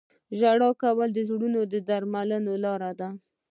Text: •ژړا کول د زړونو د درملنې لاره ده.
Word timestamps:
•ژړا 0.39 0.69
کول 0.81 1.09
د 1.13 1.19
زړونو 1.29 1.59
د 1.71 1.75
درملنې 1.87 2.55
لاره 2.63 2.91
ده. 2.99 3.09